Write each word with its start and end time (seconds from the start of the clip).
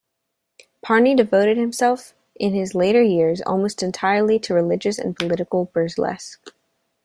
Parny 0.83 1.13
devoted 1.15 1.57
himself 1.57 2.15
in 2.35 2.55
his 2.55 2.73
later 2.73 3.03
years 3.03 3.39
almost 3.43 3.83
entirely 3.83 4.39
to 4.39 4.55
religious 4.55 4.97
and 4.97 5.15
political 5.15 5.65
burlesque. 5.75 6.43